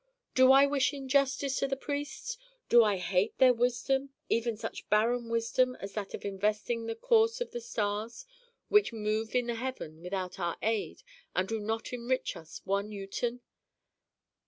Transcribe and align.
Do 0.33 0.51
I 0.51 0.65
wish 0.65 0.93
injustice 0.93 1.59
to 1.59 1.67
the 1.67 1.75
priests? 1.75 2.35
Do 2.69 2.83
I 2.83 2.97
hate 2.97 3.37
their 3.37 3.53
wisdom, 3.53 4.09
even 4.29 4.57
such 4.57 4.89
barren 4.89 5.29
wisdom 5.29 5.75
as 5.79 5.93
that 5.93 6.15
of 6.15 6.25
investigating 6.25 6.87
the 6.87 6.95
course 6.95 7.39
of 7.39 7.51
the 7.51 7.61
stars 7.61 8.25
which 8.67 8.91
move 8.91 9.35
in 9.35 9.45
the 9.45 9.53
heavens 9.53 10.01
without 10.01 10.39
our 10.39 10.57
aid, 10.63 11.03
and 11.35 11.47
do 11.47 11.59
not 11.59 11.93
enrich 11.93 12.35
us 12.35 12.61
one 12.65 12.91
uten? 12.91 13.41